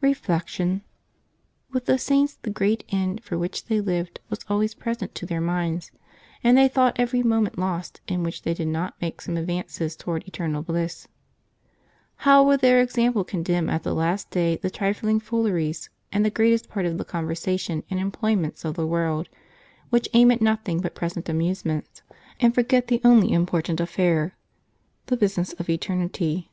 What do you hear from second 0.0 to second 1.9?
Reflection.— With